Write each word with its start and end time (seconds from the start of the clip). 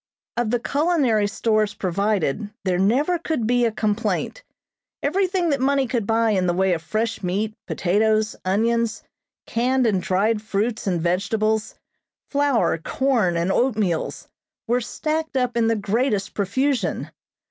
Of 0.35 0.49
the 0.49 0.59
culinary 0.59 1.27
stores 1.27 1.75
provided 1.75 2.49
there 2.65 2.79
never 2.79 3.19
could 3.19 3.45
be 3.45 3.65
a 3.65 3.71
complaint. 3.71 4.41
Everything 5.03 5.51
that 5.51 5.61
money 5.61 5.85
could 5.85 6.07
buy 6.07 6.31
in 6.31 6.47
the 6.47 6.55
way 6.55 6.73
of 6.73 6.81
fresh 6.81 7.21
meat, 7.21 7.53
potatoes, 7.67 8.35
onions, 8.43 9.03
canned 9.45 9.85
and 9.85 10.01
dried 10.01 10.41
fruits 10.41 10.87
and 10.87 10.99
vegetables, 10.99 11.75
flour, 12.31 12.79
corn 12.79 13.37
and 13.37 13.51
oatmeals, 13.51 14.27
were 14.65 14.81
stacked 14.81 15.37
up 15.37 15.55
in 15.55 15.67
the 15.67 15.75
greatest 15.75 16.33
profusion. 16.33 17.11